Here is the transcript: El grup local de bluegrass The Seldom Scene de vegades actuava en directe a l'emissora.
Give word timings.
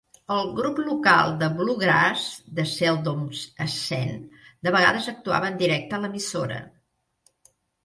El 0.35 0.47
grup 0.59 0.79
local 0.85 1.35
de 1.43 1.49
bluegrass 1.59 2.23
The 2.61 2.65
Seldom 2.71 3.21
Scene 3.41 4.17
de 4.69 4.75
vegades 4.79 5.13
actuava 5.15 5.53
en 5.53 5.63
directe 5.63 6.01
a 6.01 6.03
l'emissora. 6.07 6.61